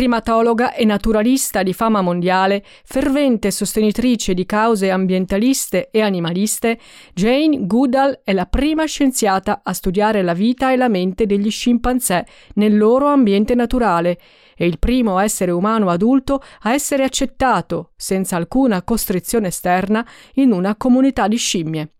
Primatologa 0.00 0.72
e 0.72 0.86
naturalista 0.86 1.62
di 1.62 1.74
fama 1.74 2.00
mondiale, 2.00 2.64
fervente 2.84 3.50
sostenitrice 3.50 4.32
di 4.32 4.46
cause 4.46 4.88
ambientaliste 4.88 5.90
e 5.90 6.00
animaliste, 6.00 6.78
Jane 7.12 7.66
Goodall 7.66 8.22
è 8.24 8.32
la 8.32 8.46
prima 8.46 8.86
scienziata 8.86 9.60
a 9.62 9.74
studiare 9.74 10.22
la 10.22 10.32
vita 10.32 10.72
e 10.72 10.76
la 10.76 10.88
mente 10.88 11.26
degli 11.26 11.50
scimpanzé 11.50 12.24
nel 12.54 12.78
loro 12.78 13.08
ambiente 13.08 13.54
naturale 13.54 14.18
e 14.56 14.64
il 14.64 14.78
primo 14.78 15.18
essere 15.18 15.50
umano 15.50 15.90
adulto 15.90 16.40
a 16.60 16.72
essere 16.72 17.04
accettato, 17.04 17.90
senza 17.94 18.36
alcuna 18.36 18.82
costrizione 18.82 19.48
esterna, 19.48 20.02
in 20.36 20.52
una 20.52 20.76
comunità 20.76 21.28
di 21.28 21.36
scimmie. 21.36 21.92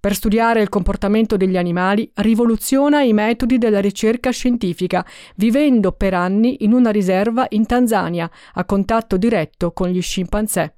Per 0.00 0.14
studiare 0.14 0.62
il 0.62 0.70
comportamento 0.70 1.36
degli 1.36 1.58
animali, 1.58 2.10
rivoluziona 2.14 3.02
i 3.02 3.12
metodi 3.12 3.58
della 3.58 3.80
ricerca 3.80 4.30
scientifica, 4.30 5.04
vivendo 5.36 5.92
per 5.92 6.14
anni 6.14 6.64
in 6.64 6.72
una 6.72 6.88
riserva 6.90 7.44
in 7.50 7.66
Tanzania, 7.66 8.30
a 8.54 8.64
contatto 8.64 9.18
diretto 9.18 9.72
con 9.72 9.88
gli 9.88 10.00
scimpanzé. 10.00 10.74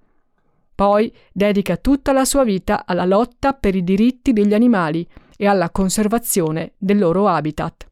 Poi 0.74 1.14
dedica 1.32 1.76
tutta 1.76 2.12
la 2.12 2.24
sua 2.24 2.42
vita 2.42 2.84
alla 2.84 3.04
lotta 3.04 3.52
per 3.52 3.76
i 3.76 3.84
diritti 3.84 4.32
degli 4.32 4.54
animali 4.54 5.06
e 5.36 5.46
alla 5.46 5.70
conservazione 5.70 6.72
del 6.76 6.98
loro 6.98 7.28
habitat. 7.28 7.91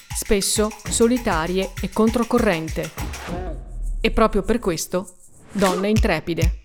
spesso 0.15 0.71
solitarie 0.89 1.71
e 1.81 1.89
controcorrente. 1.89 2.91
E 3.99 4.11
proprio 4.11 4.43
per 4.43 4.59
questo, 4.59 5.15
donne 5.51 5.89
intrepide. 5.89 6.55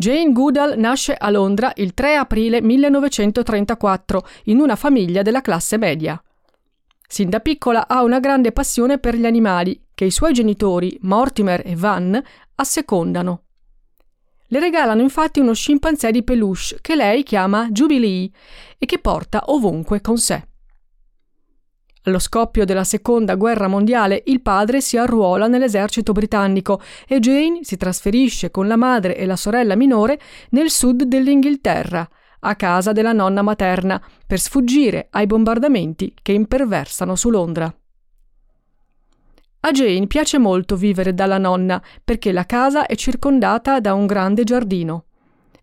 Jane 0.00 0.30
Goodall 0.30 0.78
nasce 0.78 1.12
a 1.12 1.28
Londra 1.28 1.72
il 1.74 1.92
3 1.92 2.14
aprile 2.14 2.62
1934 2.62 4.28
in 4.44 4.60
una 4.60 4.76
famiglia 4.76 5.22
della 5.22 5.40
classe 5.40 5.76
media. 5.76 6.22
Sin 7.10 7.30
da 7.30 7.40
piccola 7.40 7.88
ha 7.88 8.02
una 8.02 8.20
grande 8.20 8.52
passione 8.52 8.98
per 8.98 9.16
gli 9.16 9.24
animali, 9.24 9.86
che 9.94 10.04
i 10.04 10.10
suoi 10.10 10.34
genitori, 10.34 10.98
Mortimer 11.00 11.62
e 11.64 11.74
Van, 11.74 12.22
assecondano. 12.56 13.44
Le 14.48 14.60
regalano 14.60 15.00
infatti 15.00 15.40
uno 15.40 15.54
scimpanzé 15.54 16.10
di 16.10 16.22
peluche 16.22 16.78
che 16.82 16.94
lei 16.94 17.22
chiama 17.22 17.68
Jubilee 17.70 18.30
e 18.76 18.84
che 18.84 18.98
porta 18.98 19.44
ovunque 19.46 20.02
con 20.02 20.18
sé. 20.18 20.46
Allo 22.02 22.18
scoppio 22.18 22.66
della 22.66 22.84
seconda 22.84 23.36
guerra 23.36 23.68
mondiale 23.68 24.22
il 24.26 24.42
padre 24.42 24.82
si 24.82 24.98
arruola 24.98 25.46
nell'esercito 25.46 26.12
britannico 26.12 26.80
e 27.06 27.20
Jane 27.20 27.60
si 27.62 27.78
trasferisce 27.78 28.50
con 28.50 28.66
la 28.66 28.76
madre 28.76 29.16
e 29.16 29.24
la 29.24 29.36
sorella 29.36 29.76
minore 29.76 30.20
nel 30.50 30.70
sud 30.70 31.04
dell'Inghilterra, 31.04 32.08
a 32.40 32.54
casa 32.56 32.92
della 32.92 33.12
nonna 33.12 33.42
materna 33.42 34.02
per 34.26 34.38
sfuggire 34.38 35.08
ai 35.10 35.26
bombardamenti 35.26 36.14
che 36.20 36.32
imperversano 36.32 37.16
su 37.16 37.30
Londra. 37.30 37.72
A 39.60 39.72
Jane 39.72 40.06
piace 40.06 40.38
molto 40.38 40.76
vivere 40.76 41.14
dalla 41.14 41.38
nonna 41.38 41.82
perché 42.04 42.32
la 42.32 42.46
casa 42.46 42.86
è 42.86 42.94
circondata 42.94 43.80
da 43.80 43.92
un 43.92 44.06
grande 44.06 44.44
giardino. 44.44 45.06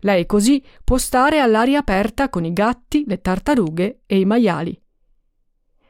Lei 0.00 0.26
così 0.26 0.62
può 0.84 0.98
stare 0.98 1.40
all'aria 1.40 1.78
aperta 1.78 2.28
con 2.28 2.44
i 2.44 2.52
gatti, 2.52 3.04
le 3.06 3.20
tartarughe 3.20 4.02
e 4.04 4.20
i 4.20 4.24
maiali. 4.24 4.78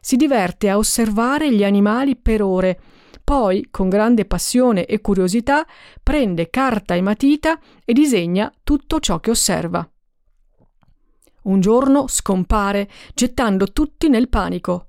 Si 0.00 0.16
diverte 0.16 0.70
a 0.70 0.78
osservare 0.78 1.52
gli 1.52 1.64
animali 1.64 2.16
per 2.16 2.42
ore, 2.42 2.80
poi, 3.26 3.66
con 3.72 3.88
grande 3.88 4.24
passione 4.24 4.84
e 4.84 5.00
curiosità, 5.00 5.66
prende 6.00 6.48
carta 6.48 6.94
e 6.94 7.00
matita 7.00 7.58
e 7.84 7.92
disegna 7.92 8.52
tutto 8.62 9.00
ciò 9.00 9.18
che 9.18 9.30
osserva. 9.30 9.90
Un 11.46 11.60
giorno 11.60 12.08
scompare, 12.08 12.90
gettando 13.14 13.70
tutti 13.70 14.08
nel 14.08 14.28
panico. 14.28 14.88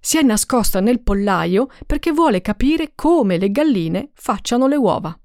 Si 0.00 0.16
è 0.16 0.22
nascosta 0.22 0.80
nel 0.80 1.02
pollaio 1.02 1.68
perché 1.84 2.12
vuole 2.12 2.40
capire 2.40 2.92
come 2.94 3.36
le 3.36 3.50
galline 3.50 4.10
facciano 4.14 4.66
le 4.66 4.76
uova. 4.76 5.18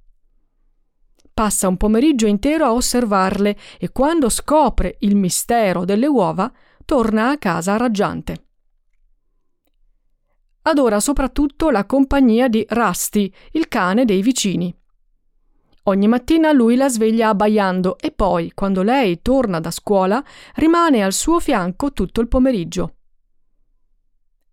Passa 1.33 1.69
un 1.69 1.77
pomeriggio 1.77 2.27
intero 2.27 2.65
a 2.65 2.73
osservarle 2.73 3.57
e 3.79 3.91
quando 3.93 4.27
scopre 4.27 4.97
il 4.99 5.15
mistero 5.15 5.85
delle 5.85 6.07
uova, 6.07 6.51
torna 6.83 7.29
a 7.29 7.37
casa 7.37 7.77
raggiante. 7.77 8.47
Adora 10.63 10.99
soprattutto 10.99 11.69
la 11.69 11.85
compagnia 11.85 12.49
di 12.49 12.65
Rusty, 12.67 13.31
il 13.51 13.69
cane 13.69 14.03
dei 14.03 14.21
vicini. 14.21 14.75
Ogni 15.87 16.07
mattina 16.07 16.51
lui 16.51 16.75
la 16.75 16.89
sveglia 16.89 17.29
abbaiando 17.29 17.97
e 17.99 18.11
poi, 18.11 18.51
quando 18.55 18.81
lei 18.81 19.21
torna 19.21 19.59
da 19.59 19.69
scuola, 19.69 20.23
rimane 20.55 21.03
al 21.03 21.13
suo 21.13 21.39
fianco 21.39 21.93
tutto 21.93 22.21
il 22.21 22.27
pomeriggio. 22.27 22.95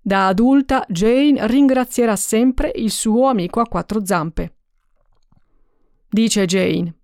Da 0.01 0.27
adulta, 0.27 0.85
Jane 0.89 1.47
ringrazierà 1.47 2.17
sempre 2.17 2.71
il 2.75 2.91
suo 2.91 3.29
amico 3.29 3.61
a 3.61 3.67
quattro 3.67 4.05
zampe. 4.05 4.57
Dice 6.09 6.45
Jane. 6.45 6.95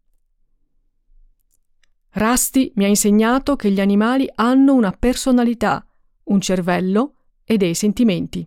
Rusty 2.11 2.73
mi 2.75 2.85
ha 2.85 2.89
insegnato 2.89 3.57
che 3.57 3.71
gli 3.71 3.81
animali 3.81 4.31
hanno 4.35 4.75
una 4.75 4.91
personalità, 4.91 5.87
un 6.25 6.41
cervello 6.41 7.15
e 7.45 7.57
dei 7.57 7.75
sentimenti. 7.75 8.47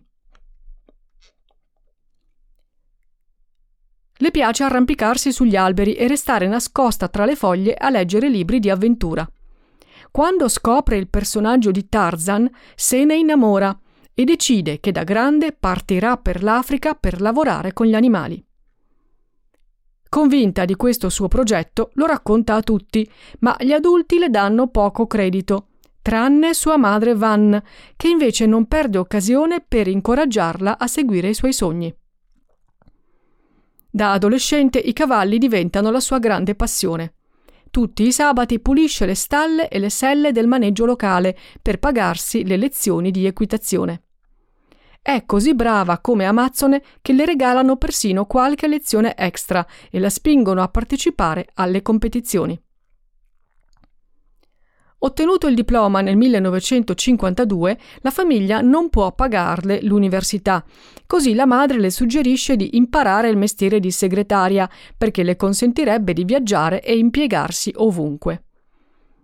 Le 4.22 4.30
piace 4.30 4.62
arrampicarsi 4.62 5.32
sugli 5.32 5.56
alberi 5.56 5.94
e 5.94 6.06
restare 6.06 6.46
nascosta 6.46 7.08
tra 7.08 7.24
le 7.24 7.34
foglie 7.34 7.74
a 7.74 7.90
leggere 7.90 8.28
libri 8.28 8.60
di 8.60 8.70
avventura. 8.70 9.28
Quando 10.12 10.48
scopre 10.48 10.96
il 10.96 11.08
personaggio 11.08 11.72
di 11.72 11.88
Tarzan, 11.88 12.48
se 12.76 13.04
ne 13.04 13.16
innamora 13.16 13.76
e 14.14 14.22
decide 14.22 14.78
che 14.78 14.92
da 14.92 15.02
grande 15.02 15.50
partirà 15.50 16.18
per 16.18 16.44
l'Africa 16.44 16.94
per 16.94 17.20
lavorare 17.20 17.72
con 17.72 17.86
gli 17.86 17.96
animali. 17.96 18.40
Convinta 20.08 20.66
di 20.66 20.76
questo 20.76 21.08
suo 21.08 21.26
progetto, 21.26 21.90
lo 21.94 22.06
racconta 22.06 22.54
a 22.54 22.62
tutti, 22.62 23.10
ma 23.40 23.56
gli 23.58 23.72
adulti 23.72 24.18
le 24.18 24.30
danno 24.30 24.68
poco 24.68 25.08
credito, 25.08 25.70
tranne 26.00 26.54
sua 26.54 26.76
madre 26.76 27.16
Van, 27.16 27.60
che 27.96 28.06
invece 28.06 28.46
non 28.46 28.66
perde 28.66 28.98
occasione 28.98 29.64
per 29.66 29.88
incoraggiarla 29.88 30.78
a 30.78 30.86
seguire 30.86 31.30
i 31.30 31.34
suoi 31.34 31.52
sogni. 31.52 31.92
Da 33.94 34.12
adolescente 34.12 34.78
i 34.78 34.94
cavalli 34.94 35.36
diventano 35.36 35.90
la 35.90 36.00
sua 36.00 36.18
grande 36.18 36.54
passione. 36.54 37.12
Tutti 37.70 38.04
i 38.04 38.10
sabati 38.10 38.58
pulisce 38.58 39.04
le 39.04 39.14
stalle 39.14 39.68
e 39.68 39.78
le 39.78 39.90
selle 39.90 40.32
del 40.32 40.46
maneggio 40.46 40.86
locale 40.86 41.36
per 41.60 41.78
pagarsi 41.78 42.46
le 42.46 42.56
lezioni 42.56 43.10
di 43.10 43.26
equitazione. 43.26 44.04
È 45.02 45.24
così 45.26 45.54
brava 45.54 45.98
come 45.98 46.24
Amazzone 46.24 46.82
che 47.02 47.12
le 47.12 47.26
regalano 47.26 47.76
persino 47.76 48.24
qualche 48.24 48.66
lezione 48.66 49.14
extra 49.14 49.66
e 49.90 49.98
la 49.98 50.08
spingono 50.08 50.62
a 50.62 50.68
partecipare 50.68 51.48
alle 51.52 51.82
competizioni. 51.82 52.58
Ottenuto 55.04 55.48
il 55.48 55.56
diploma 55.56 56.00
nel 56.00 56.16
1952, 56.16 57.78
la 58.02 58.10
famiglia 58.10 58.60
non 58.60 58.88
può 58.88 59.10
pagarle 59.10 59.82
l'università, 59.82 60.64
così 61.06 61.34
la 61.34 61.44
madre 61.44 61.80
le 61.80 61.90
suggerisce 61.90 62.54
di 62.54 62.76
imparare 62.76 63.28
il 63.28 63.36
mestiere 63.36 63.80
di 63.80 63.90
segretaria, 63.90 64.70
perché 64.96 65.24
le 65.24 65.34
consentirebbe 65.34 66.12
di 66.12 66.22
viaggiare 66.22 66.80
e 66.82 66.96
impiegarsi 66.96 67.72
ovunque. 67.78 68.44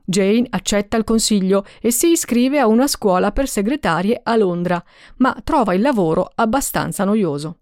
Jane 0.04 0.46
accetta 0.50 0.96
il 0.96 1.04
consiglio 1.04 1.64
e 1.80 1.92
si 1.92 2.08
iscrive 2.08 2.58
a 2.58 2.66
una 2.66 2.88
scuola 2.88 3.30
per 3.30 3.46
segretarie 3.46 4.20
a 4.20 4.34
Londra, 4.34 4.82
ma 5.18 5.36
trova 5.44 5.74
il 5.74 5.80
lavoro 5.80 6.28
abbastanza 6.34 7.04
noioso. 7.04 7.58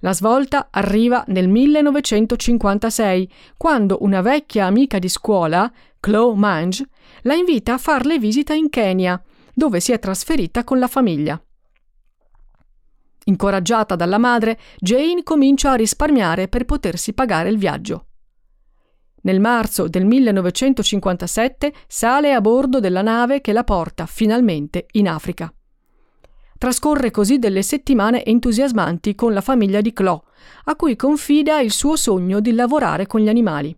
La 0.00 0.12
svolta 0.12 0.68
arriva 0.70 1.24
nel 1.28 1.48
1956, 1.48 3.32
quando 3.56 3.98
una 4.02 4.20
vecchia 4.20 4.66
amica 4.66 4.98
di 4.98 5.08
scuola, 5.08 5.70
Chloe 5.98 6.36
Mange, 6.36 6.86
la 7.22 7.34
invita 7.34 7.74
a 7.74 7.78
farle 7.78 8.18
visita 8.18 8.54
in 8.54 8.68
Kenya, 8.70 9.20
dove 9.52 9.80
si 9.80 9.90
è 9.90 9.98
trasferita 9.98 10.62
con 10.62 10.78
la 10.78 10.86
famiglia. 10.86 11.40
Incoraggiata 13.24 13.96
dalla 13.96 14.18
madre, 14.18 14.58
Jane 14.78 15.22
comincia 15.24 15.72
a 15.72 15.74
risparmiare 15.74 16.46
per 16.46 16.64
potersi 16.64 17.12
pagare 17.12 17.48
il 17.48 17.58
viaggio. 17.58 18.06
Nel 19.22 19.40
marzo 19.40 19.88
del 19.88 20.06
1957 20.06 21.72
sale 21.88 22.32
a 22.32 22.40
bordo 22.40 22.78
della 22.78 23.02
nave 23.02 23.40
che 23.40 23.52
la 23.52 23.64
porta 23.64 24.06
finalmente 24.06 24.86
in 24.92 25.08
Africa. 25.08 25.52
Trascorre 26.58 27.12
così 27.12 27.38
delle 27.38 27.62
settimane 27.62 28.24
entusiasmanti 28.24 29.14
con 29.14 29.32
la 29.32 29.40
famiglia 29.40 29.80
di 29.80 29.92
Chloe, 29.92 30.22
a 30.64 30.74
cui 30.74 30.96
confida 30.96 31.60
il 31.60 31.70
suo 31.70 31.94
sogno 31.94 32.40
di 32.40 32.52
lavorare 32.52 33.06
con 33.06 33.20
gli 33.20 33.28
animali. 33.28 33.76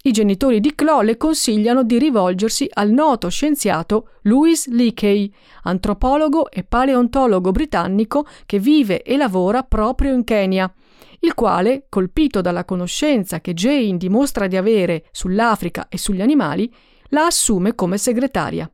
I 0.00 0.10
genitori 0.12 0.60
di 0.60 0.74
Chloe 0.74 1.04
le 1.04 1.16
consigliano 1.16 1.82
di 1.82 1.98
rivolgersi 1.98 2.68
al 2.72 2.90
noto 2.90 3.28
scienziato 3.30 4.10
Louis 4.22 4.68
Leakey, 4.68 5.32
antropologo 5.62 6.50
e 6.50 6.62
paleontologo 6.62 7.50
britannico 7.50 8.26
che 8.46 8.58
vive 8.58 9.02
e 9.02 9.16
lavora 9.16 9.64
proprio 9.64 10.12
in 10.12 10.24
Kenya, 10.24 10.72
il 11.20 11.34
quale, 11.34 11.86
colpito 11.88 12.40
dalla 12.40 12.64
conoscenza 12.64 13.40
che 13.40 13.54
Jane 13.54 13.96
dimostra 13.96 14.46
di 14.46 14.56
avere 14.56 15.06
sull'Africa 15.10 15.88
e 15.88 15.98
sugli 15.98 16.20
animali, 16.20 16.72
la 17.08 17.26
assume 17.26 17.74
come 17.74 17.98
segretaria. 17.98 18.70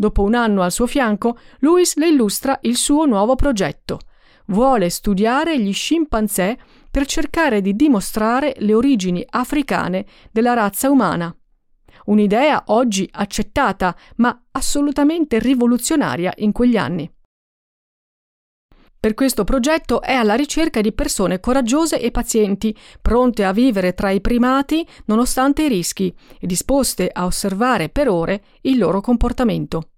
Dopo 0.00 0.22
un 0.22 0.32
anno 0.32 0.62
al 0.62 0.72
suo 0.72 0.86
fianco, 0.86 1.36
Louis 1.58 1.94
le 1.96 2.08
illustra 2.08 2.58
il 2.62 2.76
suo 2.76 3.04
nuovo 3.04 3.34
progetto. 3.34 3.98
Vuole 4.46 4.88
studiare 4.88 5.60
gli 5.60 5.74
scimpanzé 5.74 6.58
per 6.90 7.04
cercare 7.04 7.60
di 7.60 7.76
dimostrare 7.76 8.54
le 8.60 8.72
origini 8.72 9.22
africane 9.28 10.06
della 10.32 10.54
razza 10.54 10.88
umana. 10.88 11.36
Un'idea 12.06 12.62
oggi 12.68 13.06
accettata, 13.12 13.94
ma 14.16 14.46
assolutamente 14.52 15.38
rivoluzionaria 15.38 16.32
in 16.38 16.52
quegli 16.52 16.78
anni. 16.78 17.12
Per 19.00 19.14
questo 19.14 19.44
progetto 19.44 20.02
è 20.02 20.12
alla 20.12 20.34
ricerca 20.34 20.82
di 20.82 20.92
persone 20.92 21.40
coraggiose 21.40 21.98
e 21.98 22.10
pazienti, 22.10 22.76
pronte 23.00 23.44
a 23.44 23.52
vivere 23.52 23.94
tra 23.94 24.10
i 24.10 24.20
primati 24.20 24.86
nonostante 25.06 25.62
i 25.62 25.68
rischi 25.68 26.14
e 26.38 26.46
disposte 26.46 27.08
a 27.10 27.24
osservare 27.24 27.88
per 27.88 28.10
ore 28.10 28.44
il 28.62 28.76
loro 28.76 29.00
comportamento. 29.00 29.88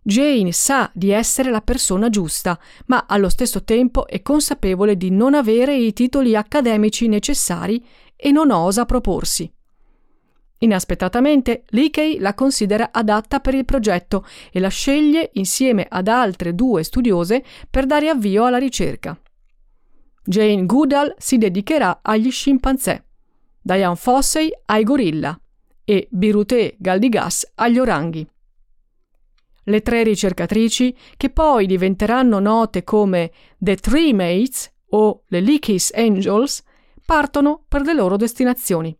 Jane 0.00 0.52
sa 0.52 0.88
di 0.94 1.10
essere 1.10 1.50
la 1.50 1.60
persona 1.60 2.08
giusta, 2.08 2.56
ma 2.86 3.06
allo 3.08 3.28
stesso 3.28 3.64
tempo 3.64 4.06
è 4.06 4.22
consapevole 4.22 4.96
di 4.96 5.10
non 5.10 5.34
avere 5.34 5.76
i 5.76 5.92
titoli 5.92 6.36
accademici 6.36 7.08
necessari 7.08 7.84
e 8.14 8.30
non 8.30 8.52
osa 8.52 8.84
proporsi. 8.84 9.52
Inaspettatamente, 10.62 11.64
Leakey 11.70 12.18
la 12.18 12.34
considera 12.34 12.90
adatta 12.92 13.40
per 13.40 13.54
il 13.54 13.64
progetto 13.64 14.24
e 14.52 14.60
la 14.60 14.68
sceglie 14.68 15.30
insieme 15.34 15.86
ad 15.88 16.06
altre 16.06 16.54
due 16.54 16.84
studiose 16.84 17.44
per 17.68 17.84
dare 17.84 18.08
avvio 18.08 18.44
alla 18.44 18.58
ricerca. 18.58 19.20
Jane 20.24 20.64
Goodall 20.66 21.16
si 21.18 21.36
dedicherà 21.36 21.98
agli 22.00 22.30
scimpanzé, 22.30 23.06
Diane 23.60 23.96
Fossey 23.96 24.50
ai 24.66 24.84
gorilla 24.84 25.36
e 25.84 26.06
Birute 26.10 26.76
Galdigas 26.78 27.50
agli 27.56 27.80
oranghi. 27.80 28.24
Le 29.64 29.80
tre 29.82 30.04
ricercatrici, 30.04 30.96
che 31.16 31.30
poi 31.30 31.66
diventeranno 31.66 32.38
note 32.38 32.84
come 32.84 33.32
The 33.58 33.76
Three 33.76 34.14
Mates 34.14 34.72
o 34.90 35.24
le 35.26 35.40
Leakey's 35.40 35.90
Angels, 35.92 36.62
partono 37.04 37.64
per 37.66 37.82
le 37.82 37.94
loro 37.94 38.16
destinazioni. 38.16 38.96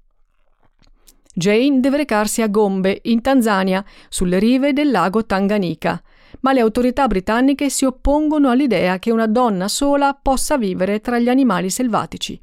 Jane 1.33 1.81
deve 1.81 1.99
recarsi 1.99 2.43
a 2.43 2.49
Gombe, 2.49 3.01
in 3.05 3.23
Tanzania, 3.23 3.85
sulle 4.09 4.39
rive 4.39 4.73
del 4.73 4.91
lago 4.91 5.25
Tanganika, 5.25 6.03
ma 6.41 6.53
le 6.53 6.61
autorità 6.61 7.07
britanniche 7.07 7.71
si 7.71 7.85
oppongono 7.85 8.51
all'idea 8.51 8.99
che 8.99 9.11
una 9.11 9.27
donna 9.27 9.69
sola 9.69 10.19
possa 10.21 10.59
vivere 10.59 11.01
tra 11.01 11.19
gli 11.19 11.29
animali 11.29 11.71
selvatici. 11.71 12.41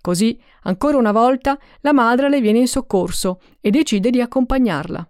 Così, 0.00 0.38
ancora 0.62 0.98
una 0.98 1.12
volta, 1.12 1.58
la 1.80 1.92
madre 1.92 2.28
le 2.28 2.40
viene 2.40 2.58
in 2.58 2.68
soccorso 2.68 3.40
e 3.60 3.70
decide 3.70 4.10
di 4.10 4.20
accompagnarla. 4.20 5.08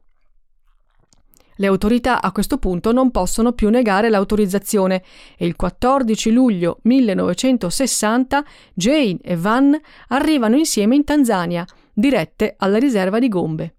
Le 1.59 1.67
autorità 1.67 2.21
a 2.21 2.33
questo 2.33 2.59
punto 2.59 2.93
non 2.93 3.11
possono 3.11 3.53
più 3.53 3.71
negare 3.71 4.11
l'autorizzazione 4.11 5.03
e 5.39 5.47
il 5.47 5.57
14 5.57 6.31
luglio 6.31 6.79
1960 6.83 8.45
Jane 8.75 9.19
e 9.23 9.37
Van 9.37 9.79
arrivano 10.09 10.57
insieme 10.57 10.97
in 10.97 11.05
Tanzania, 11.05 11.67
dirette 11.99 12.57
alla 12.59 12.77
riserva 12.77 13.19
di 13.19 13.29
Gombe. 13.29 13.77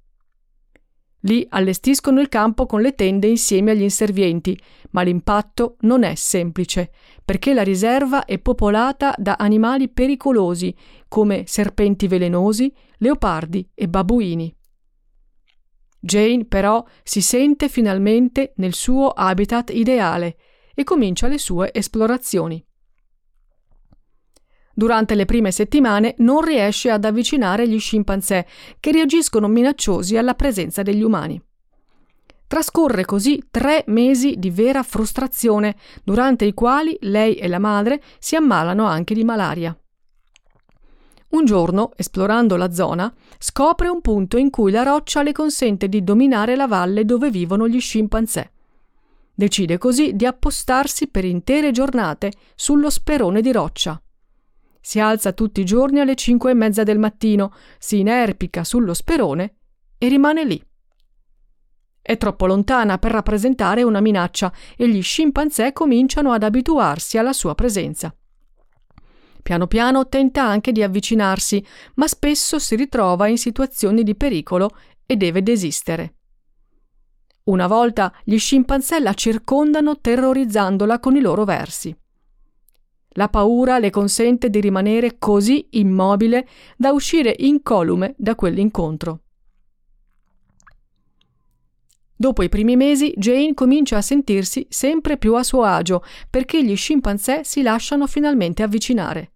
Lì 1.21 1.45
allestiscono 1.49 2.19
il 2.19 2.29
campo 2.29 2.65
con 2.65 2.81
le 2.81 2.95
tende 2.95 3.27
insieme 3.27 3.71
agli 3.71 3.83
inservienti, 3.83 4.59
ma 4.91 5.03
l'impatto 5.03 5.75
non 5.81 6.01
è 6.01 6.15
semplice, 6.15 6.91
perché 7.23 7.53
la 7.53 7.61
riserva 7.61 8.25
è 8.25 8.39
popolata 8.39 9.13
da 9.17 9.35
animali 9.37 9.89
pericolosi 9.89 10.75
come 11.07 11.43
serpenti 11.45 12.07
velenosi, 12.07 12.73
leopardi 12.97 13.69
e 13.75 13.87
babbuini. 13.87 14.55
Jane 15.99 16.45
però 16.45 16.83
si 17.03 17.21
sente 17.21 17.69
finalmente 17.69 18.53
nel 18.55 18.73
suo 18.73 19.09
habitat 19.09 19.71
ideale 19.71 20.37
e 20.73 20.83
comincia 20.83 21.27
le 21.27 21.37
sue 21.37 21.71
esplorazioni. 21.71 22.63
Durante 24.77 25.15
le 25.15 25.25
prime 25.25 25.51
settimane 25.51 26.13
non 26.19 26.41
riesce 26.41 26.91
ad 26.91 27.03
avvicinare 27.03 27.67
gli 27.67 27.79
scimpanzé, 27.79 28.45
che 28.79 28.91
reagiscono 28.91 29.47
minacciosi 29.47 30.17
alla 30.17 30.35
presenza 30.35 30.83
degli 30.83 31.01
umani. 31.01 31.41
Trascorre 32.45 33.03
così 33.03 33.43
tre 33.49 33.85
mesi 33.87 34.35
di 34.37 34.51
vera 34.51 34.83
frustrazione, 34.83 35.77
durante 36.03 36.45
i 36.45 36.53
quali 36.53 36.95
lei 37.01 37.37
e 37.37 37.47
la 37.47 37.57
madre 37.57 38.03
si 38.19 38.35
ammalano 38.35 38.85
anche 38.85 39.15
di 39.15 39.23
malaria. 39.23 39.75
Un 41.29 41.43
giorno, 41.43 41.93
esplorando 41.95 42.55
la 42.55 42.71
zona, 42.71 43.11
scopre 43.39 43.87
un 43.87 44.01
punto 44.01 44.37
in 44.37 44.51
cui 44.51 44.69
la 44.69 44.83
roccia 44.83 45.23
le 45.23 45.31
consente 45.31 45.89
di 45.89 46.03
dominare 46.03 46.55
la 46.55 46.67
valle 46.67 47.03
dove 47.03 47.31
vivono 47.31 47.67
gli 47.67 47.79
scimpanzé. 47.79 48.51
Decide 49.33 49.79
così 49.79 50.15
di 50.15 50.27
appostarsi 50.27 51.07
per 51.07 51.25
intere 51.25 51.71
giornate 51.71 52.31
sullo 52.53 52.91
sperone 52.91 53.41
di 53.41 53.51
roccia. 53.51 53.99
Si 54.87 55.01
alza 55.01 55.33
tutti 55.33 55.59
i 55.59 55.65
giorni 55.65 55.99
alle 55.99 56.15
cinque 56.15 56.51
e 56.51 56.53
mezza 56.53 56.83
del 56.83 56.97
mattino, 56.97 57.53
si 57.77 57.99
inerpica 57.99 58.63
sullo 58.63 58.93
sperone 58.93 59.55
e 59.97 60.07
rimane 60.07 60.45
lì. 60.45 60.65
È 62.01 62.15
troppo 62.15 62.45
lontana 62.45 62.97
per 62.97 63.11
rappresentare 63.11 63.83
una 63.83 63.99
minaccia 63.99 64.49
e 64.77 64.87
gli 64.87 65.01
scimpanzé 65.01 65.73
cominciano 65.73 66.31
ad 66.31 66.43
abituarsi 66.43 67.17
alla 67.17 67.33
sua 67.33 67.53
presenza. 67.53 68.15
Piano 69.43 69.67
piano 69.67 70.07
tenta 70.07 70.43
anche 70.43 70.71
di 70.71 70.81
avvicinarsi, 70.81 71.61
ma 71.95 72.07
spesso 72.07 72.57
si 72.57 72.77
ritrova 72.77 73.27
in 73.27 73.37
situazioni 73.37 74.03
di 74.03 74.15
pericolo 74.15 74.69
e 75.05 75.17
deve 75.17 75.43
desistere. 75.43 76.15
Una 77.43 77.67
volta 77.67 78.13
gli 78.23 78.37
scimpanzé 78.37 79.01
la 79.01 79.13
circondano 79.13 79.99
terrorizzandola 79.99 80.99
con 80.99 81.17
i 81.17 81.19
loro 81.19 81.43
versi. 81.43 81.93
La 83.17 83.29
paura 83.29 83.79
le 83.79 83.89
consente 83.89 84.49
di 84.49 84.61
rimanere 84.61 85.17
così 85.17 85.67
immobile 85.71 86.47
da 86.77 86.91
uscire 86.91 87.35
incolume 87.39 88.13
da 88.15 88.35
quell'incontro. 88.35 89.21
Dopo 92.15 92.43
i 92.43 92.49
primi 92.49 92.75
mesi, 92.75 93.13
Jane 93.17 93.55
comincia 93.55 93.97
a 93.97 94.01
sentirsi 94.01 94.67
sempre 94.69 95.17
più 95.17 95.35
a 95.35 95.41
suo 95.41 95.63
agio 95.63 96.03
perché 96.29 96.63
gli 96.63 96.75
scimpanzé 96.75 97.43
si 97.43 97.63
lasciano 97.63 98.05
finalmente 98.05 98.61
avvicinare. 98.61 99.31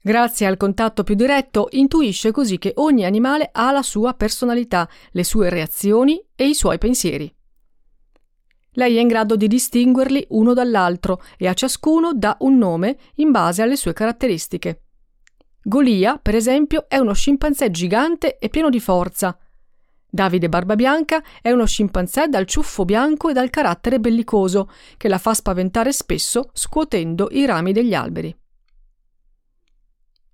Grazie 0.00 0.46
al 0.46 0.56
contatto 0.56 1.04
più 1.04 1.14
diretto, 1.14 1.68
intuisce 1.72 2.30
così 2.30 2.56
che 2.56 2.72
ogni 2.76 3.04
animale 3.04 3.50
ha 3.52 3.70
la 3.72 3.82
sua 3.82 4.14
personalità, 4.14 4.88
le 5.10 5.24
sue 5.24 5.50
reazioni 5.50 6.22
e 6.34 6.48
i 6.48 6.54
suoi 6.54 6.78
pensieri. 6.78 7.30
Lei 8.78 8.96
è 8.96 9.00
in 9.00 9.08
grado 9.08 9.34
di 9.34 9.48
distinguerli 9.48 10.24
uno 10.30 10.54
dall'altro 10.54 11.20
e 11.36 11.48
a 11.48 11.52
ciascuno 11.52 12.12
dà 12.14 12.36
un 12.40 12.56
nome 12.58 12.96
in 13.14 13.32
base 13.32 13.60
alle 13.60 13.74
sue 13.74 13.92
caratteristiche. 13.92 14.82
Golia, 15.60 16.16
per 16.22 16.36
esempio, 16.36 16.88
è 16.88 16.96
uno 16.96 17.12
scimpanzé 17.12 17.72
gigante 17.72 18.38
e 18.38 18.48
pieno 18.48 18.70
di 18.70 18.78
forza. 18.78 19.36
Davide 20.08 20.48
Barbabianca 20.48 21.20
è 21.42 21.50
uno 21.50 21.66
scimpanzé 21.66 22.28
dal 22.28 22.46
ciuffo 22.46 22.84
bianco 22.84 23.30
e 23.30 23.32
dal 23.32 23.50
carattere 23.50 23.98
bellicoso, 23.98 24.70
che 24.96 25.08
la 25.08 25.18
fa 25.18 25.34
spaventare 25.34 25.92
spesso 25.92 26.50
scuotendo 26.52 27.30
i 27.32 27.46
rami 27.46 27.72
degli 27.72 27.94
alberi. 27.94 28.32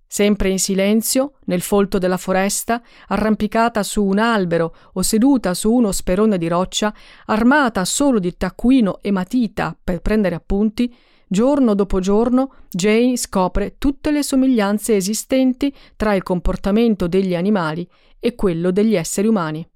Sempre 0.07 0.49
in 0.49 0.59
silenzio, 0.59 1.33
nel 1.45 1.61
folto 1.61 1.97
della 1.97 2.17
foresta, 2.17 2.81
arrampicata 3.07 3.83
su 3.83 4.03
un 4.03 4.19
albero 4.19 4.75
o 4.93 5.01
seduta 5.01 5.53
su 5.53 5.71
uno 5.71 5.91
sperone 5.91 6.37
di 6.37 6.47
roccia, 6.47 6.93
armata 7.25 7.83
solo 7.85 8.19
di 8.19 8.37
taccuino 8.37 8.99
e 9.01 9.11
matita 9.11 9.77
per 9.83 10.01
prendere 10.01 10.35
appunti, 10.35 10.93
giorno 11.27 11.73
dopo 11.73 11.99
giorno 11.99 12.53
Jane 12.69 13.17
scopre 13.17 13.77
tutte 13.77 14.11
le 14.11 14.23
somiglianze 14.23 14.95
esistenti 14.95 15.73
tra 15.95 16.13
il 16.13 16.23
comportamento 16.23 17.07
degli 17.07 17.35
animali 17.35 17.87
e 18.19 18.35
quello 18.35 18.71
degli 18.71 18.95
esseri 18.95 19.27
umani. 19.27 19.67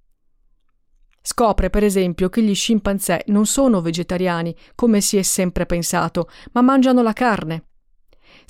Scopre, 1.22 1.70
per 1.70 1.84
esempio, 1.84 2.30
che 2.30 2.42
gli 2.42 2.56
scimpanzé 2.56 3.24
non 3.28 3.46
sono 3.46 3.82
vegetariani, 3.82 4.56
come 4.74 5.02
si 5.02 5.18
è 5.18 5.22
sempre 5.22 5.66
pensato, 5.66 6.30
ma 6.54 6.62
mangiano 6.62 7.02
la 7.02 7.14
carne. 7.14 7.69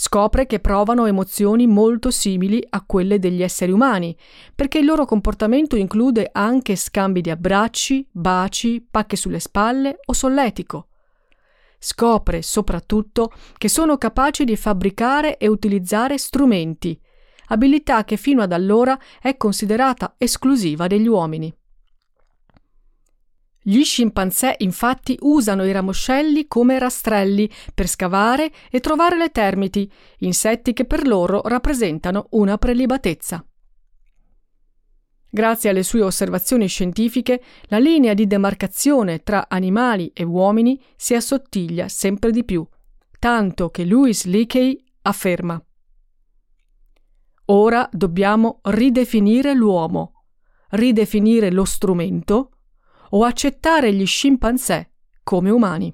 Scopre 0.02 0.46
che 0.46 0.62
provano 0.62 1.08
emozioni 1.08 1.68
molto 1.68 2.10
simili 2.10 2.66
a 2.70 2.86
quelle 2.86 3.20
degli 3.20 3.44
esseri 3.44 3.74
umani, 3.74 4.16
perché 4.56 4.80
il 4.80 4.86
loro 4.86 5.04
comportamento 5.04 5.76
include 5.76 6.30
anche 6.32 6.78
scambi 6.78 7.20
di 7.20 7.30
abbracci, 7.30 8.08
baci, 8.10 8.88
pacche 8.90 9.18
sulle 9.18 9.42
spalle 9.42 10.00
o 10.06 10.14
solletico. 10.14 10.88
Scopre 11.78 12.42
soprattutto 12.42 13.34
che 13.58 13.68
sono 13.68 13.98
capaci 13.98 14.46
di 14.46 14.56
fabbricare 14.56 15.36
e 15.36 15.50
utilizzare 15.50 16.18
strumenti, 16.18 16.98
abilità 17.48 18.06
che 18.06 18.16
fino 18.16 18.42
ad 18.42 18.54
allora 18.54 18.98
è 19.22 19.36
considerata 19.36 20.16
esclusiva 20.18 20.88
degli 20.88 21.08
uomini. 21.08 21.54
Gli 23.62 23.84
scimpanzé 23.84 24.56
infatti 24.60 25.18
usano 25.22 25.66
i 25.66 25.72
ramoscelli 25.72 26.48
come 26.48 26.80
rastrelli 26.80 27.50
per 27.74 27.88
scavare 27.88 28.52
e 28.70 28.80
trovare 28.80 29.18
le 29.18 29.30
termiti, 29.30 29.92
insetti 30.20 30.74
che 30.74 30.86
per 30.86 31.06
loro 31.06 31.42
rappresentano 31.44 32.28
una 32.32 32.58
prelibatezza. 32.58 33.44
Grazie 35.32 35.70
alle 35.70 35.84
sue 35.84 36.02
osservazioni 36.02 36.68
scientifiche, 36.68 37.42
la 37.66 37.78
linea 37.78 38.14
di 38.14 38.26
demarcazione 38.26 39.20
tra 39.20 39.48
animali 39.48 40.12
e 40.14 40.24
uomini 40.24 40.82
si 40.96 41.14
assottiglia 41.14 41.88
sempre 41.88 42.32
di 42.32 42.44
più, 42.44 42.66
tanto 43.20 43.70
che 43.70 43.86
Louis 43.86 44.26
Leakey 44.26 44.84
afferma 45.04 45.62
Ora 47.52 47.90
dobbiamo 47.92 48.60
ridefinire 48.64 49.54
l'uomo, 49.54 50.24
ridefinire 50.70 51.52
lo 51.52 51.66
strumento 51.66 52.59
o 53.10 53.24
accettare 53.24 53.94
gli 53.94 54.06
scimpanzé 54.06 54.92
come 55.24 55.50
umani. 55.50 55.94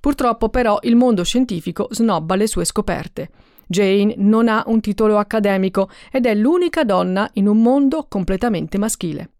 Purtroppo 0.00 0.48
però 0.48 0.78
il 0.82 0.96
mondo 0.96 1.24
scientifico 1.24 1.88
snobba 1.90 2.34
le 2.36 2.46
sue 2.46 2.64
scoperte. 2.64 3.30
Jane 3.66 4.14
non 4.16 4.48
ha 4.48 4.62
un 4.66 4.80
titolo 4.80 5.18
accademico 5.18 5.90
ed 6.10 6.24
è 6.26 6.34
l'unica 6.34 6.84
donna 6.84 7.28
in 7.34 7.46
un 7.46 7.60
mondo 7.60 8.06
completamente 8.08 8.78
maschile. 8.78 9.32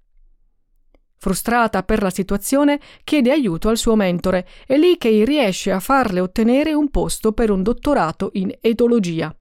Frustrata 1.17 1.83
per 1.83 2.03
la 2.03 2.11
situazione, 2.11 2.79
chiede 3.03 3.33
aiuto 3.33 3.69
al 3.69 3.77
suo 3.77 3.97
mentore 3.97 4.47
e 4.67 4.79
lì 4.79 4.99
che 4.99 5.25
riesce 5.25 5.73
a 5.73 5.81
farle 5.81 6.21
ottenere 6.21 6.75
un 6.75 6.91
posto 6.91 7.33
per 7.33 7.51
un 7.51 7.63
dottorato 7.63 8.31
in 8.35 8.57
etologia. 8.61 9.35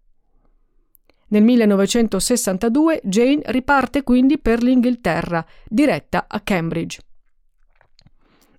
Nel 1.30 1.44
1962 1.44 3.02
Jane 3.04 3.42
riparte 3.46 4.04
quindi 4.04 4.38
per 4.38 4.64
l'Inghilterra, 4.64 5.46
diretta 5.68 6.26
a 6.28 6.40
Cambridge. 6.40 7.00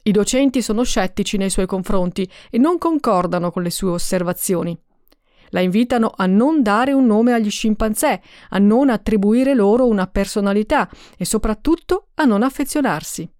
I 0.02 0.10
docenti 0.10 0.60
sono 0.60 0.82
scettici 0.82 1.38
nei 1.38 1.50
suoi 1.50 1.66
confronti 1.66 2.30
e 2.50 2.58
non 2.58 2.76
concordano 2.76 3.50
con 3.50 3.62
le 3.62 3.70
sue 3.70 3.90
osservazioni. 3.90 4.78
La 5.50 5.60
invitano 5.60 6.12
a 6.14 6.26
non 6.26 6.62
dare 6.62 6.92
un 6.92 7.06
nome 7.06 7.32
agli 7.32 7.50
scimpanzé, 7.50 8.20
a 8.50 8.58
non 8.58 8.90
attribuire 8.90 9.54
loro 9.54 9.86
una 9.86 10.06
personalità 10.06 10.90
e 11.16 11.24
soprattutto 11.24 12.08
a 12.14 12.24
non 12.24 12.42
affezionarsi. 12.42 13.30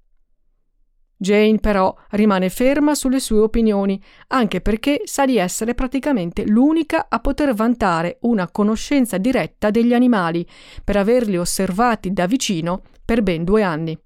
Jane 1.21 1.59
però 1.59 1.93
rimane 2.11 2.49
ferma 2.49 2.95
sulle 2.95 3.19
sue 3.19 3.41
opinioni, 3.41 4.01
anche 4.29 4.61
perché 4.61 5.03
sa 5.05 5.27
di 5.27 5.37
essere 5.37 5.75
praticamente 5.75 6.47
l'unica 6.47 7.07
a 7.09 7.19
poter 7.19 7.55
vantare 7.55 8.19
una 8.23 8.49
conoscenza 8.49 9.19
diretta 9.19 9.71
degli 9.71 9.93
animali, 9.93 10.47
per 10.85 10.97
averli 10.97 11.37
osservati 11.37 12.13
da 12.13 12.27
vicino 12.27 12.83
per 13.05 13.23
ben 13.23 13.43
due 13.43 13.65
anni. 13.65 14.01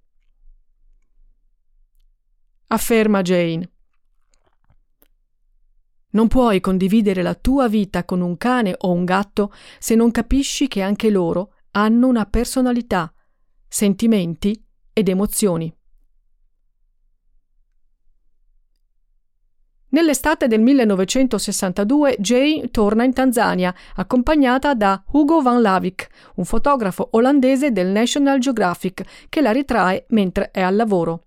Afferma 2.68 3.20
Jane. 3.20 3.70
Non 6.12 6.28
puoi 6.28 6.60
condividere 6.60 7.20
la 7.20 7.34
tua 7.34 7.68
vita 7.68 8.04
con 8.04 8.22
un 8.22 8.38
cane 8.38 8.74
o 8.76 8.90
un 8.90 9.04
gatto 9.04 9.52
se 9.78 9.94
non 9.94 10.10
capisci 10.10 10.66
che 10.66 10.80
anche 10.80 11.10
loro 11.10 11.54
hanno 11.72 12.06
una 12.06 12.24
personalità, 12.24 13.12
sentimenti 13.68 14.66
ed 14.94 15.08
emozioni. 15.08 15.74
Nell'estate 19.92 20.46
del 20.46 20.62
1962 20.62 22.16
Jane 22.18 22.70
torna 22.70 23.04
in 23.04 23.12
Tanzania, 23.12 23.74
accompagnata 23.96 24.72
da 24.72 25.04
Hugo 25.12 25.42
van 25.42 25.60
Lavik, 25.60 26.08
un 26.36 26.46
fotografo 26.46 27.08
olandese 27.12 27.72
del 27.72 27.88
National 27.88 28.38
Geographic, 28.38 29.26
che 29.28 29.42
la 29.42 29.52
ritrae 29.52 30.06
mentre 30.08 30.50
è 30.50 30.62
al 30.62 30.76
lavoro. 30.76 31.26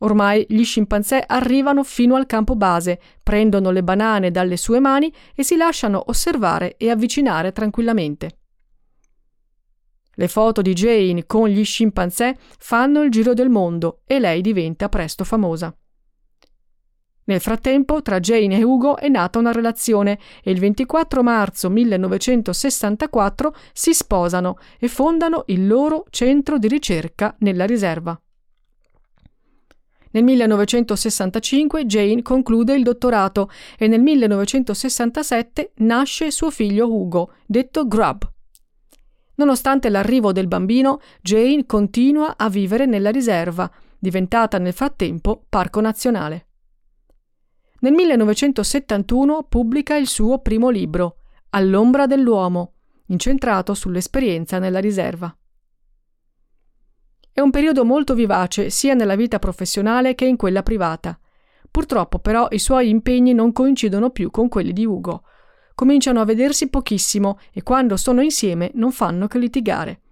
Ormai 0.00 0.44
gli 0.50 0.62
scimpanzé 0.64 1.24
arrivano 1.26 1.82
fino 1.82 2.14
al 2.14 2.26
campo 2.26 2.56
base, 2.56 3.00
prendono 3.22 3.70
le 3.70 3.82
banane 3.82 4.30
dalle 4.30 4.58
sue 4.58 4.78
mani 4.78 5.10
e 5.34 5.42
si 5.42 5.56
lasciano 5.56 6.02
osservare 6.08 6.76
e 6.76 6.90
avvicinare 6.90 7.52
tranquillamente. 7.52 8.36
Le 10.14 10.28
foto 10.28 10.60
di 10.60 10.74
Jane 10.74 11.24
con 11.24 11.48
gli 11.48 11.64
scimpanzé 11.64 12.36
fanno 12.58 13.00
il 13.00 13.10
giro 13.10 13.32
del 13.32 13.48
mondo 13.48 14.02
e 14.04 14.18
lei 14.18 14.42
diventa 14.42 14.90
presto 14.90 15.24
famosa. 15.24 15.74
Nel 17.24 17.40
frattempo, 17.40 18.02
tra 18.02 18.18
Jane 18.18 18.58
e 18.58 18.62
Ugo 18.64 18.96
è 18.96 19.08
nata 19.08 19.38
una 19.38 19.52
relazione 19.52 20.18
e 20.42 20.50
il 20.50 20.58
24 20.58 21.22
marzo 21.22 21.70
1964 21.70 23.54
si 23.72 23.94
sposano 23.94 24.58
e 24.78 24.88
fondano 24.88 25.44
il 25.46 25.66
loro 25.66 26.04
centro 26.10 26.58
di 26.58 26.66
ricerca 26.66 27.34
nella 27.38 27.64
riserva. 27.64 28.20
Nel 30.14 30.24
1965 30.24 31.86
Jane 31.86 32.22
conclude 32.22 32.74
il 32.74 32.82
dottorato 32.82 33.50
e 33.78 33.86
nel 33.86 34.00
1967 34.00 35.72
nasce 35.76 36.30
suo 36.30 36.50
figlio 36.50 36.92
Ugo, 36.92 37.32
detto 37.46 37.86
Grub. 37.86 38.30
Nonostante 39.36 39.88
l'arrivo 39.88 40.32
del 40.32 40.48
bambino, 40.48 41.00
Jane 41.22 41.64
continua 41.64 42.34
a 42.36 42.50
vivere 42.50 42.84
nella 42.84 43.10
riserva, 43.10 43.70
diventata 43.98 44.58
nel 44.58 44.74
frattempo 44.74 45.44
parco 45.48 45.80
nazionale. 45.80 46.48
Nel 47.82 47.94
1971 47.94 49.42
pubblica 49.48 49.96
il 49.96 50.06
suo 50.06 50.38
primo 50.38 50.68
libro, 50.68 51.16
All'ombra 51.50 52.06
dell'uomo, 52.06 52.74
incentrato 53.06 53.74
sull'esperienza 53.74 54.60
nella 54.60 54.78
riserva. 54.78 55.36
È 57.32 57.40
un 57.40 57.50
periodo 57.50 57.84
molto 57.84 58.14
vivace 58.14 58.70
sia 58.70 58.94
nella 58.94 59.16
vita 59.16 59.40
professionale 59.40 60.14
che 60.14 60.26
in 60.26 60.36
quella 60.36 60.62
privata. 60.62 61.18
Purtroppo 61.72 62.20
però 62.20 62.46
i 62.52 62.60
suoi 62.60 62.88
impegni 62.88 63.34
non 63.34 63.50
coincidono 63.50 64.10
più 64.10 64.30
con 64.30 64.48
quelli 64.48 64.72
di 64.72 64.86
Ugo. 64.86 65.24
Cominciano 65.74 66.20
a 66.20 66.24
vedersi 66.24 66.68
pochissimo 66.68 67.40
e 67.52 67.64
quando 67.64 67.96
sono 67.96 68.20
insieme 68.20 68.70
non 68.74 68.92
fanno 68.92 69.26
che 69.26 69.38
litigare. 69.38 70.02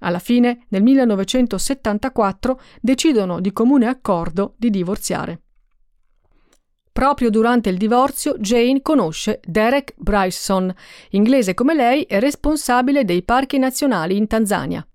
Alla 0.00 0.18
fine, 0.18 0.66
nel 0.70 0.82
1974, 0.82 2.60
decidono 2.80 3.40
di 3.40 3.52
comune 3.52 3.86
accordo 3.86 4.54
di 4.56 4.70
divorziare. 4.70 5.42
Proprio 6.92 7.30
durante 7.30 7.70
il 7.70 7.78
divorzio 7.78 8.36
Jane 8.38 8.82
conosce 8.82 9.40
Derek 9.46 9.94
Bryson, 9.96 10.72
inglese 11.10 11.54
come 11.54 11.74
lei 11.74 12.02
e 12.02 12.20
responsabile 12.20 13.06
dei 13.06 13.22
parchi 13.22 13.56
nazionali 13.56 14.14
in 14.14 14.26
Tanzania. 14.26 14.86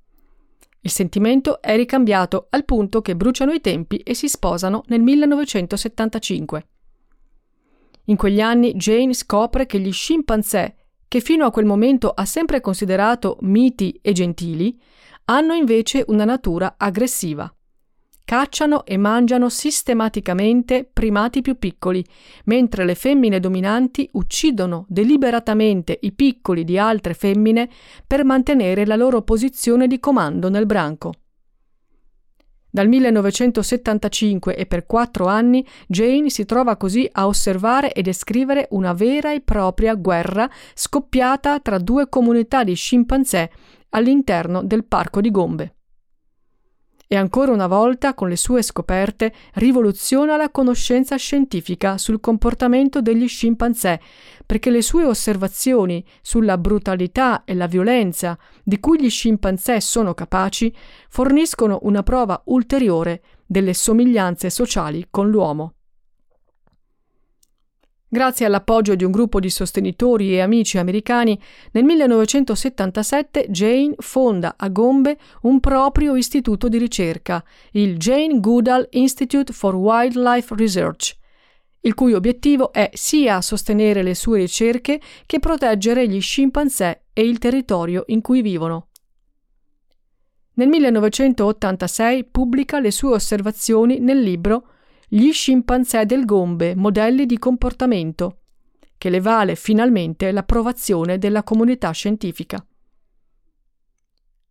Il 0.81 0.91
sentimento 0.91 1.59
è 1.59 1.75
ricambiato 1.75 2.47
al 2.51 2.65
punto 2.65 3.01
che 3.01 3.15
bruciano 3.15 3.51
i 3.51 3.61
tempi 3.61 3.97
e 3.97 4.13
si 4.13 4.29
sposano 4.29 4.83
nel 4.87 5.01
1975. 5.01 6.67
In 8.05 8.15
quegli 8.15 8.41
anni 8.41 8.75
Jane 8.75 9.15
scopre 9.15 9.65
che 9.65 9.79
gli 9.79 9.91
scimpanzé, 9.91 10.75
che 11.07 11.19
fino 11.19 11.45
a 11.45 11.51
quel 11.51 11.65
momento 11.65 12.11
ha 12.11 12.25
sempre 12.25 12.61
considerato 12.61 13.37
miti 13.41 13.99
e 14.03 14.11
gentili, 14.11 14.79
hanno 15.25 15.53
invece 15.53 16.05
una 16.07 16.25
natura 16.25 16.75
aggressiva 16.77 17.51
cacciano 18.27 18.83
e 18.83 18.97
mangiano 18.97 19.47
sistematicamente 19.47 20.83
primati 20.91 21.41
più 21.41 21.57
piccoli, 21.57 22.05
mentre 22.43 22.83
le 22.83 22.93
femmine 22.93 23.39
dominanti 23.39 24.09
uccidono 24.13 24.85
deliberatamente 24.89 25.97
i 26.01 26.11
piccoli 26.11 26.65
di 26.65 26.77
altre 26.77 27.13
femmine 27.13 27.69
per 28.05 28.25
mantenere 28.25 28.85
la 28.85 28.97
loro 28.97 29.21
posizione 29.21 29.87
di 29.87 30.01
comando 30.01 30.49
nel 30.49 30.65
branco. 30.65 31.13
Dal 32.69 32.89
1975 32.89 34.57
e 34.57 34.65
per 34.65 34.85
quattro 34.85 35.27
anni 35.27 35.65
Jane 35.87 36.29
si 36.29 36.43
trova 36.43 36.75
così 36.75 37.07
a 37.09 37.27
osservare 37.27 37.93
e 37.93 38.01
descrivere 38.01 38.67
una 38.71 38.91
vera 38.91 39.31
e 39.31 39.39
propria 39.39 39.95
guerra 39.95 40.49
scoppiata 40.73 41.61
tra 41.61 41.77
due 41.77 42.09
comunità 42.09 42.65
di 42.65 42.73
scimpanzé 42.73 43.49
all'interno 43.91 44.63
del 44.63 44.83
parco 44.83 45.21
di 45.21 45.31
Gombe. 45.31 45.76
E 47.07 47.15
ancora 47.15 47.51
una 47.51 47.67
volta 47.67 48.13
con 48.13 48.27
le 48.27 48.35
sue 48.35 48.61
scoperte 48.61 49.33
rivoluziona 49.55 50.35
la 50.35 50.49
conoscenza 50.49 51.15
scientifica 51.15 51.97
sul 51.97 52.19
comportamento 52.19 53.01
degli 53.01 53.27
scimpanzé, 53.27 54.01
perché 54.45 54.69
le 54.69 54.81
sue 54.81 55.05
osservazioni 55.05 56.03
sulla 56.21 56.57
brutalità 56.57 57.43
e 57.45 57.53
la 57.53 57.67
violenza 57.67 58.37
di 58.63 58.79
cui 58.79 59.01
gli 59.01 59.09
scimpanzé 59.09 59.79
sono 59.79 60.13
capaci 60.13 60.73
forniscono 61.09 61.79
una 61.83 62.03
prova 62.03 62.41
ulteriore 62.45 63.21
delle 63.45 63.73
somiglianze 63.73 64.49
sociali 64.49 65.07
con 65.09 65.29
l'uomo. 65.29 65.76
Grazie 68.09 68.45
all'appoggio 68.45 68.95
di 68.95 69.03
un 69.03 69.11
gruppo 69.11 69.41
di 69.41 69.49
sostenitori 69.49 70.31
e 70.31 70.39
amici 70.39 70.77
americani, 70.77 71.37
nel 71.71 71.83
1977 71.83 73.47
Jane 73.49 73.95
fonda 73.97 74.53
a 74.57 74.69
Gombe 74.69 75.17
un 75.41 75.59
proprio 75.59 76.15
istituto 76.15 76.69
di 76.69 76.77
ricerca, 76.77 77.43
il 77.71 77.97
Jane 77.97 78.39
Goodall 78.39 78.87
Institute 78.91 79.51
for 79.51 79.75
Wildlife 79.75 80.55
Research, 80.55 81.17
il 81.81 81.93
cui 81.95 82.13
obiettivo 82.13 82.71
è 82.71 82.89
sia 82.93 83.41
sostenere 83.41 84.01
le 84.03 84.15
sue 84.15 84.39
ricerche 84.39 85.01
che 85.25 85.39
proteggere 85.39 86.07
gli 86.07 86.21
scimpanzé 86.21 87.07
e 87.11 87.27
il 87.27 87.39
territorio 87.39 88.05
in 88.07 88.21
cui 88.21 88.41
vivono. 88.41 88.87
Nel 90.53 90.69
1986 90.69 92.23
pubblica 92.23 92.79
le 92.79 92.91
sue 92.91 93.15
osservazioni 93.15 93.99
nel 93.99 94.21
libro 94.21 94.69
gli 95.09 95.31
scimpanzé 95.31 96.05
del 96.05 96.25
Gombe, 96.25 96.75
modelli 96.75 97.25
di 97.25 97.39
comportamento, 97.39 98.39
che 98.97 99.09
le 99.09 99.21
vale 99.21 99.55
finalmente 99.55 100.31
l'approvazione 100.31 101.17
della 101.17 101.43
comunità 101.43 101.91
scientifica. 101.91 102.65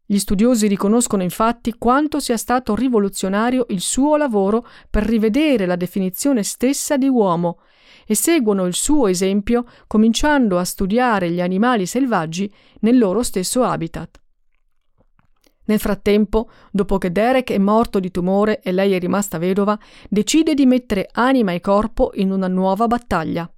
Gli 0.07 0.19
studiosi 0.19 0.67
riconoscono 0.67 1.23
infatti 1.23 1.75
quanto 1.77 2.21
sia 2.21 2.39
stato 2.39 2.75
rivoluzionario 2.75 3.67
il 3.69 3.81
suo 3.81 4.17
lavoro 4.17 4.67
per 4.89 5.03
rivedere 5.03 5.67
la 5.67 5.77
definizione 5.77 6.43
stessa 6.43 6.97
di 6.97 7.09
uomo 7.09 7.59
e 8.07 8.15
seguono 8.15 8.65
il 8.65 8.75
suo 8.75 9.09
esempio 9.09 9.67
cominciando 9.87 10.59
a 10.59 10.65
studiare 10.65 11.31
gli 11.31 11.41
animali 11.41 11.85
selvaggi 11.85 12.51
nel 12.81 12.97
loro 12.97 13.23
stesso 13.23 13.63
habitat. 13.63 14.21
Nel 15.66 15.78
frattempo, 15.78 16.49
dopo 16.70 16.99
che 16.99 17.12
Derek 17.12 17.50
è 17.52 17.58
morto 17.58 18.00
di 18.00 18.11
tumore 18.11 18.61
e 18.61 18.73
lei 18.73 18.92
è 18.92 18.99
rimasta 18.99 19.38
vedova, 19.38 19.78
decide 20.08 20.54
di 20.54 20.66
mettere 20.66 21.08
anima 21.12 21.52
e 21.52 21.61
corpo 21.61 22.12
in 22.14 22.30
una 22.30 22.49
nuova 22.49 22.87
battaglia. 22.87 23.50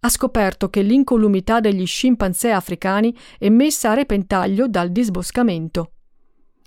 Ha 0.00 0.08
scoperto 0.08 0.70
che 0.70 0.82
l'incolumità 0.82 1.60
degli 1.60 1.86
scimpanzé 1.86 2.50
africani 2.50 3.14
è 3.38 3.48
messa 3.48 3.90
a 3.90 3.94
repentaglio 3.94 4.68
dal 4.68 4.90
disboscamento. 4.90 5.92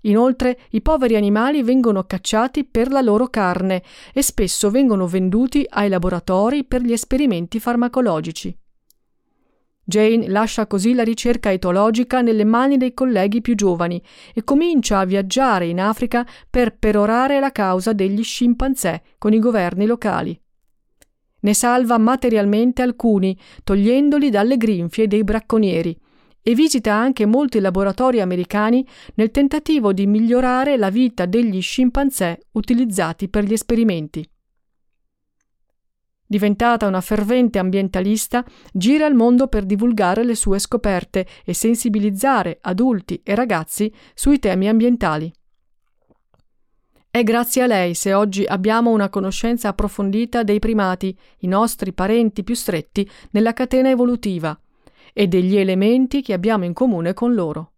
Inoltre, 0.03 0.59
i 0.71 0.81
poveri 0.81 1.15
animali 1.15 1.61
vengono 1.63 2.03
cacciati 2.03 2.65
per 2.65 2.89
la 2.89 3.01
loro 3.01 3.27
carne 3.27 3.83
e 4.13 4.21
spesso 4.21 4.69
vengono 4.69 5.07
venduti 5.07 5.65
ai 5.67 5.89
laboratori 5.89 6.63
per 6.63 6.81
gli 6.81 6.91
esperimenti 6.91 7.59
farmacologici. 7.59 8.57
Jane 9.89 10.27
lascia 10.27 10.67
così 10.67 10.93
la 10.93 11.03
ricerca 11.03 11.51
etologica 11.51 12.21
nelle 12.21 12.45
mani 12.45 12.77
dei 12.77 12.93
colleghi 12.93 13.41
più 13.41 13.55
giovani 13.55 13.99
e 14.35 14.43
comincia 14.43 14.99
a 14.99 15.05
viaggiare 15.05 15.65
in 15.65 15.81
Africa 15.81 16.25
per 16.47 16.77
perorare 16.77 17.39
la 17.39 17.51
causa 17.51 17.91
degli 17.91 18.23
scimpanzé 18.23 19.01
con 19.17 19.33
i 19.33 19.39
governi 19.39 19.87
locali. 19.87 20.39
Ne 21.41 21.53
salva 21.55 21.97
materialmente 21.97 22.83
alcuni, 22.83 23.35
togliendoli 23.63 24.29
dalle 24.29 24.57
grinfie 24.57 25.07
dei 25.07 25.23
bracconieri, 25.23 25.97
e 26.41 26.53
visita 26.53 26.93
anche 26.93 27.25
molti 27.25 27.59
laboratori 27.59 28.21
americani 28.21 28.85
nel 29.15 29.31
tentativo 29.31 29.91
di 29.91 30.05
migliorare 30.05 30.77
la 30.77 30.89
vita 30.89 31.25
degli 31.25 31.61
scimpanzé 31.61 32.39
utilizzati 32.51 33.27
per 33.27 33.43
gli 33.43 33.53
esperimenti. 33.53 34.29
Diventata 36.31 36.85
una 36.85 37.01
fervente 37.01 37.57
ambientalista, 37.57 38.45
gira 38.71 39.07
il 39.07 39.15
mondo 39.15 39.47
per 39.47 39.65
divulgare 39.65 40.23
le 40.23 40.35
sue 40.35 40.59
scoperte 40.59 41.25
e 41.43 41.55
sensibilizzare 41.55 42.59
adulti 42.61 43.19
e 43.23 43.33
ragazzi 43.33 43.91
sui 44.13 44.37
temi 44.37 44.67
ambientali. 44.67 45.33
È 47.09 47.23
grazie 47.23 47.63
a 47.63 47.65
lei 47.65 47.95
se 47.95 48.13
oggi 48.13 48.45
abbiamo 48.45 48.91
una 48.91 49.09
conoscenza 49.09 49.69
approfondita 49.69 50.43
dei 50.43 50.59
primati, 50.59 51.17
i 51.39 51.47
nostri 51.47 51.93
parenti 51.93 52.43
più 52.43 52.53
stretti 52.53 53.09
nella 53.31 53.53
catena 53.53 53.89
evolutiva, 53.89 54.55
e 55.11 55.27
degli 55.27 55.57
elementi 55.57 56.21
che 56.21 56.33
abbiamo 56.33 56.63
in 56.63 56.73
comune 56.73 57.15
con 57.15 57.33
loro. 57.33 57.71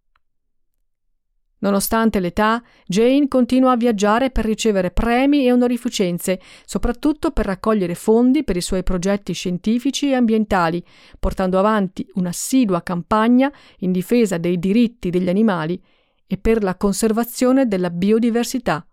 Nonostante 1.62 2.20
l'età, 2.20 2.62
Jane 2.86 3.28
continua 3.28 3.72
a 3.72 3.78
viaggiare 3.78 4.32
per 4.32 4.46
ricevere 4.46 4.90
premi 4.90 5.46
e 5.46 5.52
onorificenze, 5.52 6.40
soprattutto 6.66 7.32
per 7.32 7.46
raccogliere 7.46 7.94
fondi 7.94 8.44
per 8.44 8.58
i 8.58 8.62
suoi 8.62 8.82
progetti 8.82 9.34
scientifici 9.34 10.10
e 10.10 10.16
ambientali, 10.16 10.84
portando 11.20 11.60
avanti 11.60 12.08
un'assidua 12.16 12.82
campagna 12.82 13.52
in 13.80 13.92
difesa 13.92 14.38
dei 14.38 14.58
diritti 14.58 15.12
degli 15.12 15.30
animali 15.30 15.80
e 16.26 16.38
per 16.38 16.64
la 16.64 16.76
conservazione 16.76 17.68
della 17.68 17.92
biodiversità, 17.92 18.84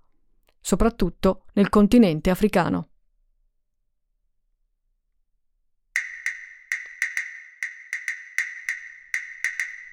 soprattutto 0.60 1.44
nel 1.54 1.70
continente 1.70 2.28
africano. 2.28 2.87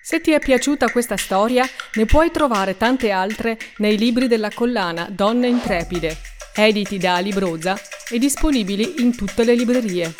Se 0.07 0.21
ti 0.21 0.33
è 0.33 0.39
piaciuta 0.39 0.91
questa 0.91 1.17
storia, 1.17 1.65
ne 1.95 2.05
puoi 2.05 2.29
trovare 2.29 2.77
tante 2.77 3.09
altre 3.09 3.57
nei 3.77 3.97
libri 3.97 4.27
della 4.27 4.51
collana 4.53 5.09
Donne 5.09 5.47
Intrepide, 5.47 6.15
editi 6.53 6.99
da 6.99 7.15
Alibroza 7.15 7.75
e 8.11 8.19
disponibili 8.19 9.01
in 9.01 9.15
tutte 9.15 9.43
le 9.43 9.55
librerie. 9.55 10.13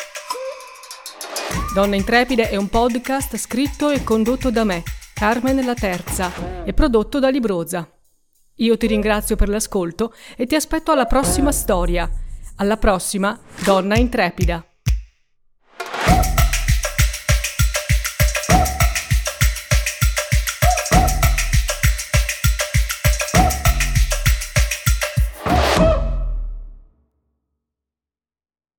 Donna 1.72 1.94
Intrepide 1.94 2.48
è 2.48 2.56
un 2.56 2.68
podcast 2.68 3.36
scritto 3.36 3.90
e 3.90 4.02
condotto 4.02 4.50
da 4.50 4.64
me, 4.64 4.82
Carmen 5.14 5.64
La 5.64 5.74
Terza, 5.74 6.64
e 6.64 6.72
prodotto 6.72 7.20
da 7.20 7.28
Libroza. 7.28 7.88
Io 8.56 8.76
ti 8.76 8.88
ringrazio 8.88 9.36
per 9.36 9.48
l'ascolto 9.48 10.12
e 10.36 10.46
ti 10.46 10.56
aspetto 10.56 10.90
alla 10.90 11.06
prossima 11.06 11.52
storia. 11.52 12.10
Alla 12.56 12.76
prossima, 12.76 13.38
Donna 13.62 13.96
Intrepida. 13.96 14.65